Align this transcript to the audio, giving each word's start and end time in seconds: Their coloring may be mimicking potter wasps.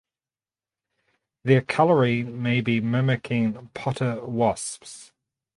Their 1.43 1.61
coloring 1.61 2.41
may 2.41 2.61
be 2.61 2.81
mimicking 2.81 3.69
potter 3.75 4.19
wasps. 4.25 5.11